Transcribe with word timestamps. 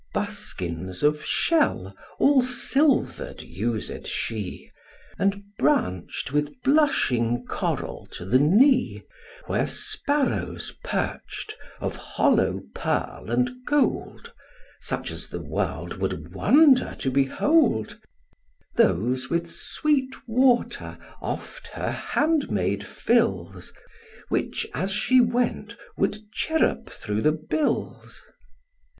Buskins 0.15 1.03
of 1.03 1.23
shell, 1.23 1.95
all 2.17 2.41
silver'd, 2.41 3.43
used 3.43 4.07
she, 4.07 4.71
And 5.19 5.43
branch'd 5.59 6.31
with 6.31 6.59
blushing 6.63 7.45
coral 7.45 8.07
to 8.07 8.25
the 8.25 8.39
knee; 8.39 9.03
Where 9.45 9.67
sparrows 9.67 10.73
perch'd, 10.83 11.53
of 11.79 11.97
hollow 11.97 12.61
pearl 12.73 13.29
and 13.29 13.63
gold, 13.67 14.33
Such 14.79 15.11
as 15.11 15.27
the 15.27 15.39
world 15.39 15.97
would 15.99 16.33
wonder 16.33 16.95
to 16.97 17.11
behold: 17.11 17.99
Those 18.77 19.29
with 19.29 19.51
sweet 19.51 20.15
water 20.27 20.97
oft 21.21 21.67
her 21.73 21.91
handmaid 21.91 22.83
fills, 22.83 23.71
Which, 24.29 24.65
as 24.73 24.91
she 24.91 25.21
went, 25.21 25.77
would 25.95 26.31
cherup 26.33 26.89
through 26.89 27.21
the 27.21 27.33
bills. 27.33 28.23